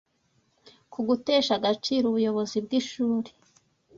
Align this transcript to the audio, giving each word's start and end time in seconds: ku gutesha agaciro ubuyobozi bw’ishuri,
ku 0.91 0.99
gutesha 1.07 1.51
agaciro 1.59 2.03
ubuyobozi 2.07 2.57
bw’ishuri, 2.65 3.29